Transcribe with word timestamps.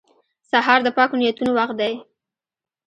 سهار 0.51 0.79
د 0.83 0.87
پاکو 0.97 1.15
نیتونو 1.21 1.51
وخت 1.59 1.75
دی. 1.81 1.93